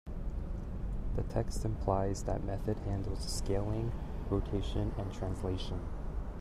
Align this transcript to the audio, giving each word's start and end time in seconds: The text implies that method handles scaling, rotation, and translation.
The 1.15 1.21
text 1.21 1.63
implies 1.63 2.23
that 2.23 2.43
method 2.43 2.79
handles 2.87 3.23
scaling, 3.23 3.91
rotation, 4.31 4.95
and 4.97 5.13
translation. 5.13 5.79